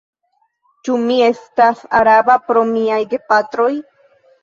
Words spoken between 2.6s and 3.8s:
miaj gepatroj?